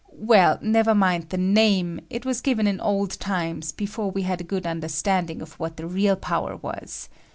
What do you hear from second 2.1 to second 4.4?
was given in old times, before we